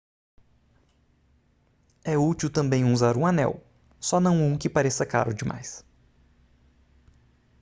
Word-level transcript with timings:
é 2.03 2.17
últil 2.17 2.49
também 2.49 2.83
usar 2.91 3.15
um 3.15 3.23
anel 3.27 3.61
só 3.99 4.19
não 4.19 4.35
um 4.35 4.57
que 4.57 4.67
pareça 4.67 5.05
caro 5.05 5.31
demais 5.31 5.85